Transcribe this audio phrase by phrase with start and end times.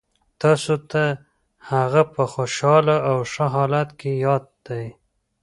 [0.41, 1.03] تاسو ته
[1.71, 4.85] هغه په خوشحاله او ښه حالت کې یاد دی